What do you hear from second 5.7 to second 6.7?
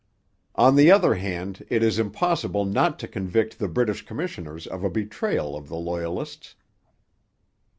Loyalists.